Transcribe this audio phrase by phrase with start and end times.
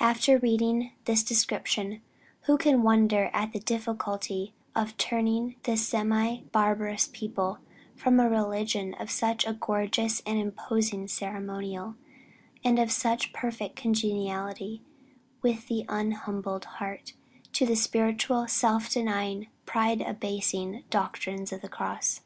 [0.00, 2.02] After reading this description,
[2.46, 7.60] who can wonder at the difficulty of turning this semi barbarous people
[7.94, 11.94] from a religion of such a gorgeous and imposing ceremonial,
[12.64, 14.82] and of such perfect congeniality
[15.42, 17.12] with the unhumbled heart,
[17.52, 22.20] to the spiritual, self denying, pride abasing doctrines of the cross?